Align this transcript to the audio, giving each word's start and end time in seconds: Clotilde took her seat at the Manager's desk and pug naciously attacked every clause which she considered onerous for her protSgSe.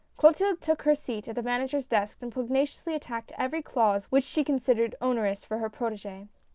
Clotilde 0.17 0.59
took 0.59 0.81
her 0.81 0.95
seat 0.95 1.27
at 1.27 1.35
the 1.35 1.43
Manager's 1.43 1.85
desk 1.85 2.17
and 2.23 2.31
pug 2.33 2.49
naciously 2.49 2.95
attacked 2.95 3.31
every 3.37 3.61
clause 3.61 4.05
which 4.05 4.23
she 4.23 4.43
considered 4.43 4.95
onerous 4.99 5.45
for 5.45 5.59
her 5.59 5.69
protSgSe. 5.69 6.27